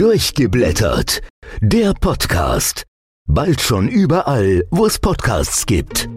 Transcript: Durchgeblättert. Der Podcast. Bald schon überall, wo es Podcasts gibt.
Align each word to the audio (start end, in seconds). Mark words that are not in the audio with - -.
Durchgeblättert. 0.00 1.20
Der 1.60 1.92
Podcast. 1.92 2.84
Bald 3.28 3.60
schon 3.60 3.86
überall, 3.86 4.64
wo 4.70 4.86
es 4.86 4.98
Podcasts 4.98 5.66
gibt. 5.66 6.08